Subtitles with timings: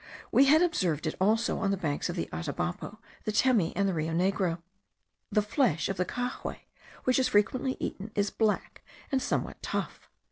[0.31, 3.93] We had observed it also on the banks of the Atabapo, the Temi, and the
[3.93, 4.59] Rio Negro.
[5.31, 6.61] The flesh of the cahuei,
[7.03, 10.09] which is frequently eaten, is black and somewhat tough.